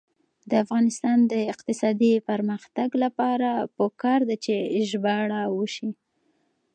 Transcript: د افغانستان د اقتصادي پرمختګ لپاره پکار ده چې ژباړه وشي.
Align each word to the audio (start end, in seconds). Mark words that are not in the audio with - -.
د 0.49 0.51
افغانستان 0.63 1.17
د 1.31 1.33
اقتصادي 1.53 2.13
پرمختګ 2.29 2.89
لپاره 3.03 3.49
پکار 3.77 4.19
ده 4.29 4.35
چې 4.45 4.53
ژباړه 4.89 5.41
وشي. 5.57 5.89